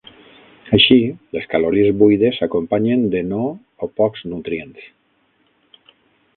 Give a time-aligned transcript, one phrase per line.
[0.77, 0.95] Així,
[1.37, 3.45] les calories buides s'acompanyen de no
[3.89, 4.91] o pocs nutrients.